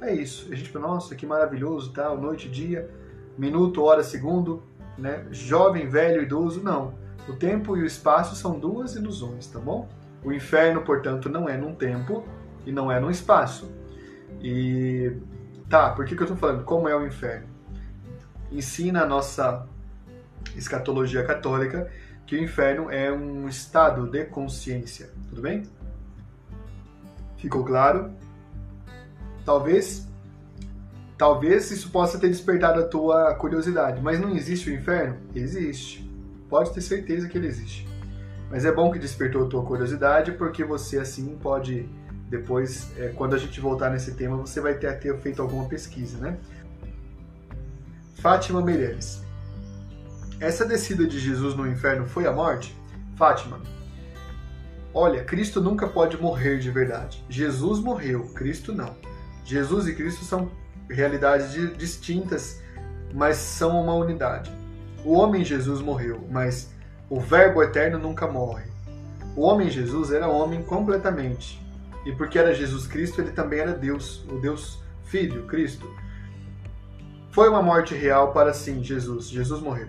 [0.00, 0.48] É isso.
[0.52, 2.88] A gente pensa, nossa, que maravilhoso, tal, noite, dia,
[3.36, 4.62] minuto, hora, segundo,
[4.96, 5.26] né?
[5.30, 6.94] Jovem, velho, idoso, não.
[7.28, 9.88] O tempo e o espaço são duas ilusões, tá bom?
[10.24, 12.24] O inferno, portanto, não é num tempo
[12.64, 13.70] e não é num espaço.
[14.42, 15.12] E
[15.70, 16.64] tá, por que, que eu estou falando?
[16.64, 17.46] Como é o inferno?
[18.52, 19.66] Ensina a nossa
[20.54, 21.90] escatologia católica
[22.26, 25.62] que o inferno é um estado de consciência, tudo bem?
[27.38, 28.12] Ficou claro?
[29.44, 30.06] Talvez
[31.16, 35.18] talvez isso possa ter despertado a tua curiosidade, mas não existe o inferno?
[35.34, 36.10] Existe
[36.50, 37.88] pode ter certeza que ele existe.
[38.50, 41.88] Mas é bom que despertou a tua curiosidade, porque você assim pode
[42.30, 46.16] depois, é, quando a gente voltar nesse tema, você vai ter, ter feito alguma pesquisa,
[46.18, 46.38] né?
[48.14, 49.20] Fátima Meirelles.
[50.38, 52.74] Essa descida de Jesus no inferno foi a morte?
[53.16, 53.60] Fátima,
[54.94, 57.22] olha, Cristo nunca pode morrer de verdade.
[57.28, 58.94] Jesus morreu, Cristo não.
[59.44, 60.50] Jesus e Cristo são
[60.88, 62.62] realidades distintas,
[63.12, 64.52] mas são uma unidade.
[65.04, 66.70] O homem Jesus morreu, mas
[67.08, 68.70] o Verbo eterno nunca morre.
[69.34, 71.60] O homem Jesus era homem completamente.
[72.04, 75.90] E porque era Jesus Cristo, ele também era Deus, o Deus Filho, Cristo.
[77.32, 79.28] Foi uma morte real para sim, Jesus.
[79.28, 79.88] Jesus morreu.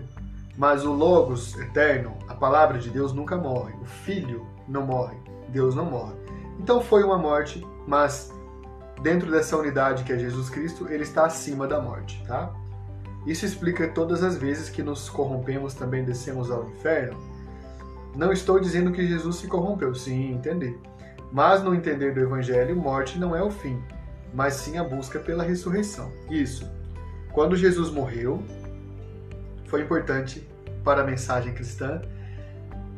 [0.56, 3.72] Mas o Logos eterno, a palavra de Deus, nunca morre.
[3.80, 5.16] O Filho não morre.
[5.48, 6.14] Deus não morre.
[6.58, 8.32] Então foi uma morte, mas
[9.02, 12.52] dentro dessa unidade que é Jesus Cristo, ele está acima da morte, tá?
[13.26, 17.18] Isso explica todas as vezes que nos corrompemos também descemos ao inferno.
[18.16, 20.78] Não estou dizendo que Jesus se corrompeu, sim, entender.
[21.32, 23.82] Mas no entender do Evangelho, morte não é o fim,
[24.34, 26.12] mas sim a busca pela ressurreição.
[26.30, 26.68] Isso.
[27.32, 28.42] Quando Jesus morreu,
[29.66, 30.46] foi importante
[30.84, 32.02] para a mensagem cristã,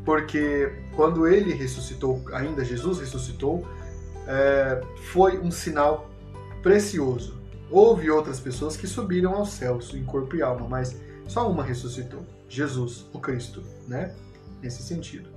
[0.05, 3.67] porque quando ele ressuscitou, ainda Jesus ressuscitou,
[4.27, 6.11] é, foi um sinal
[6.63, 11.65] precioso Houve outras pessoas que subiram aos céus em corpo e alma, mas só uma
[11.65, 14.15] ressuscitou: Jesus, o Cristo, né?
[14.63, 15.34] Nesse sentido.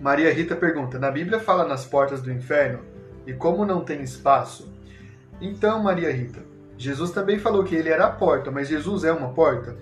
[0.00, 2.80] Maria Rita pergunta: na Bíblia fala nas portas do inferno
[3.26, 4.72] e como não tem espaço?
[5.40, 6.42] Então, Maria Rita,
[6.78, 9.76] Jesus também falou que ele era a porta, mas Jesus é uma porta?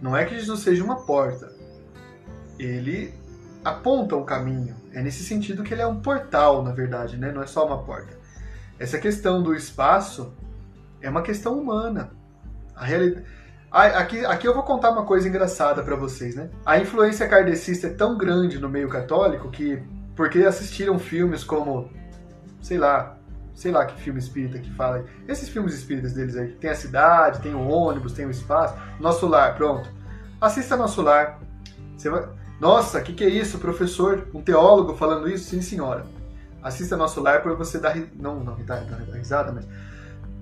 [0.00, 1.52] Não é que Jesus seja uma porta.
[2.58, 3.14] Ele
[3.64, 4.76] aponta um caminho.
[4.92, 7.32] É nesse sentido que ele é um portal, na verdade, né?
[7.32, 8.18] Não é só uma porta.
[8.78, 10.34] Essa questão do espaço
[11.00, 12.10] é uma questão humana.
[12.74, 13.24] A realidade.
[13.74, 16.48] Aqui, aqui eu vou contar uma coisa engraçada para vocês, né?
[16.64, 19.82] A influência kardecista é tão grande no meio católico que,
[20.14, 21.90] porque assistiram filmes como,
[22.62, 23.16] sei lá,
[23.52, 27.40] sei lá que filme espírita que fala, esses filmes espíritas deles aí, tem a cidade,
[27.40, 29.90] tem o ônibus, tem o espaço, Nosso Lar, pronto.
[30.40, 31.40] Assista Nosso Lar,
[31.96, 32.28] Você vai...
[32.60, 34.28] Nossa, o que, que é isso, professor?
[34.32, 35.50] Um teólogo falando isso?
[35.50, 36.06] Sim, senhora.
[36.62, 37.94] Assista nosso live para você dar.
[38.14, 39.66] Não, não, dar, dar risada, mas.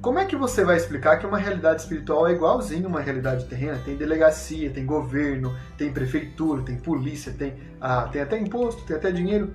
[0.02, 3.80] Como é que você vai explicar que uma realidade espiritual é igualzinho uma realidade terrena?
[3.84, 9.12] Tem delegacia, tem governo, tem prefeitura, tem polícia, tem, ah, tem até imposto, tem até
[9.12, 9.54] dinheiro.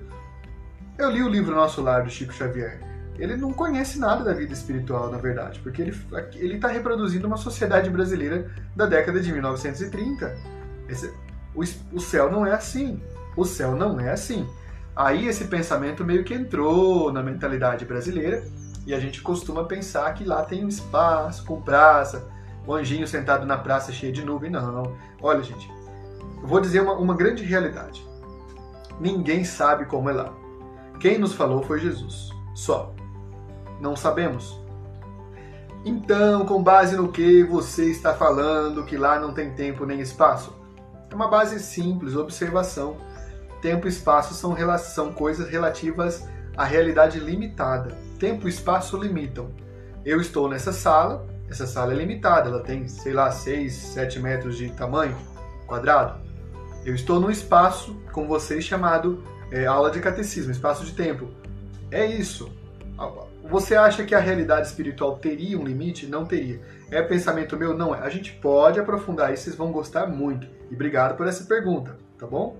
[0.96, 2.80] Eu li o livro Nosso Lar do Chico Xavier.
[3.18, 7.90] Ele não conhece nada da vida espiritual, na verdade, porque ele está reproduzindo uma sociedade
[7.90, 10.34] brasileira da década de 1930.
[10.88, 11.12] Esse,
[11.54, 11.60] o,
[11.92, 13.02] o céu não é assim.
[13.36, 14.48] O céu não é assim.
[14.96, 18.42] Aí esse pensamento meio que entrou na mentalidade brasileira
[18.88, 22.26] e a gente costuma pensar que lá tem um espaço com praça,
[22.66, 24.50] o anjinho sentado na praça cheio de nuvem.
[24.50, 24.96] Não.
[25.20, 25.70] Olha, gente,
[26.40, 28.02] eu vou dizer uma, uma grande realidade.
[28.98, 30.32] Ninguém sabe como é lá.
[31.00, 32.30] Quem nos falou foi Jesus.
[32.54, 32.94] Só.
[33.78, 34.58] Não sabemos.
[35.84, 40.56] Então, com base no que você está falando que lá não tem tempo nem espaço?
[41.10, 42.96] É uma base simples, observação.
[43.60, 46.26] Tempo e espaço são, são coisas relativas
[46.56, 48.07] à realidade limitada.
[48.18, 49.50] Tempo e espaço limitam.
[50.04, 54.56] Eu estou nessa sala, essa sala é limitada, ela tem, sei lá, 6, 7 metros
[54.56, 55.16] de tamanho
[55.66, 56.20] quadrado.
[56.84, 61.28] Eu estou num espaço com vocês chamado é, aula de catecismo, espaço de tempo.
[61.90, 62.50] É isso.
[63.44, 66.06] Você acha que a realidade espiritual teria um limite?
[66.06, 66.60] Não teria.
[66.90, 67.76] É pensamento meu?
[67.76, 68.00] Não é.
[68.00, 70.46] A gente pode aprofundar isso, vocês vão gostar muito.
[70.70, 72.56] E obrigado por essa pergunta, tá bom?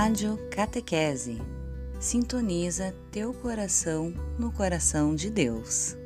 [0.00, 1.42] Rádio Catequese.
[1.98, 5.96] Sintoniza teu coração no coração de Deus.